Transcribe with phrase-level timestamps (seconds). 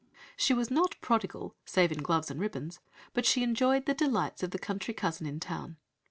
[0.35, 2.79] She was not "prodigal" save in gloves and ribbons
[3.13, 5.77] but she enjoyed the delights of the country cousin in town.